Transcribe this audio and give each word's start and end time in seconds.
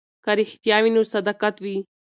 که 0.23 0.31
رښتیا 0.39 0.77
وي 0.81 0.89
نو 0.95 1.01
صداقت 1.13 1.55
وي. 1.63 1.77